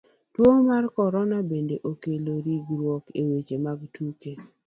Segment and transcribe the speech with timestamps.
[0.33, 4.31] Tuo mar korona bende, okelo ringruok e weche mag tuke.